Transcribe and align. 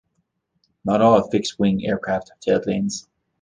Not 0.83 1.03
all 1.03 1.29
fixed-wing 1.29 1.85
aircraft 1.85 2.31
have 2.31 2.39
tailplanes. 2.63 3.07